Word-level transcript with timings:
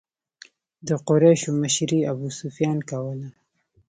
د 0.87 0.89
قریشو 1.07 1.49
مشري 1.61 1.99
ابو 2.11 2.27
سفیان 2.41 2.77
کوله. 2.89 3.29